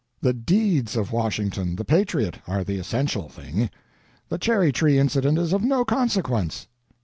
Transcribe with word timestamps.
The 0.21 0.33
deeds 0.33 0.95
of 0.95 1.11
Washington, 1.11 1.75
the 1.75 1.85
patriot, 1.85 2.39
are 2.47 2.63
the 2.63 2.79
essential 2.79 3.29
thing; 3.29 3.69
the 4.29 4.39
cherry 4.39 4.71
tree 4.71 4.97
incident 4.97 5.37
is 5.37 5.53
of 5.53 5.61
no 5.61 5.85
consequence. 5.85 6.65